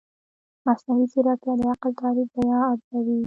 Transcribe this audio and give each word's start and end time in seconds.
مصنوعي 0.65 1.05
ځیرکتیا 1.11 1.53
د 1.57 1.61
عقل 1.73 1.91
تعریف 2.01 2.29
بیا 2.37 2.57
ارزوي. 2.71 3.17